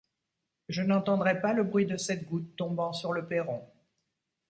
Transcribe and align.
Je 0.67 0.81
n'entendrai 0.81 1.41
pas 1.41 1.53
le 1.53 1.61
bruit 1.63 1.85
de 1.85 1.95
cette 1.95 2.25
goutte 2.27 2.55
tombant 2.55 2.91
sur 2.91 3.13
le 3.13 3.27
perron. 3.27 3.61